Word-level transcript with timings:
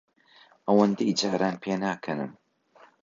ئەوەندەی 0.67 1.11
جاران 1.19 1.55
پێناکەنم. 1.63 2.31